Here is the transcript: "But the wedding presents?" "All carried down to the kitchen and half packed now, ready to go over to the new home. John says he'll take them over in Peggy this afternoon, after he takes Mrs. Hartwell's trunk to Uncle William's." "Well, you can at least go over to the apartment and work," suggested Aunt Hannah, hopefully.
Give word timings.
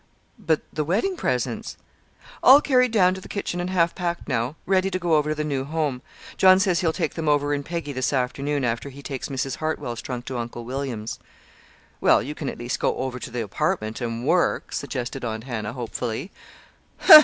"But 0.39 0.61
the 0.73 0.83
wedding 0.83 1.15
presents?" 1.15 1.77
"All 2.41 2.59
carried 2.59 2.91
down 2.91 3.13
to 3.13 3.21
the 3.21 3.27
kitchen 3.27 3.61
and 3.61 3.69
half 3.69 3.93
packed 3.93 4.27
now, 4.27 4.55
ready 4.65 4.89
to 4.89 4.97
go 4.97 5.13
over 5.13 5.29
to 5.29 5.35
the 5.35 5.43
new 5.43 5.63
home. 5.63 6.01
John 6.37 6.57
says 6.59 6.79
he'll 6.79 6.91
take 6.91 7.13
them 7.13 7.29
over 7.29 7.53
in 7.53 7.61
Peggy 7.61 7.93
this 7.93 8.11
afternoon, 8.11 8.63
after 8.65 8.89
he 8.89 9.03
takes 9.03 9.29
Mrs. 9.29 9.57
Hartwell's 9.57 10.01
trunk 10.01 10.25
to 10.25 10.39
Uncle 10.39 10.65
William's." 10.65 11.19
"Well, 11.99 12.23
you 12.23 12.33
can 12.33 12.49
at 12.49 12.57
least 12.57 12.79
go 12.79 12.97
over 12.97 13.19
to 13.19 13.29
the 13.29 13.41
apartment 13.41 14.01
and 14.01 14.25
work," 14.25 14.73
suggested 14.73 15.23
Aunt 15.23 15.43
Hannah, 15.43 15.73
hopefully. 15.73 16.31